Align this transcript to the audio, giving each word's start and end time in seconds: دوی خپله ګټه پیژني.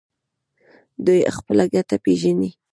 دوی 1.05 1.19
خپله 1.37 1.63
ګټه 1.75 1.95
پیژني. 2.03 2.49